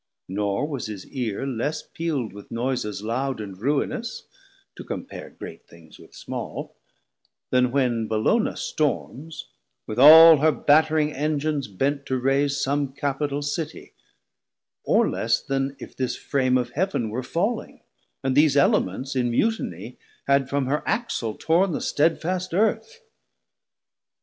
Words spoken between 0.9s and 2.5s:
eare less peal'd 920